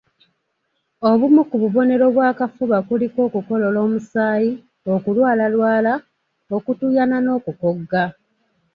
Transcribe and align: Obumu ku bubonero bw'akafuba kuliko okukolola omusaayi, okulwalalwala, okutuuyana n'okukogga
Obumu 1.09 1.41
ku 1.49 1.55
bubonero 1.61 2.05
bw'akafuba 2.15 2.77
kuliko 2.87 3.19
okukolola 3.27 3.77
omusaayi, 3.85 4.51
okulwalalwala, 4.93 5.93
okutuuyana 6.55 7.17
n'okukogga 7.21 8.03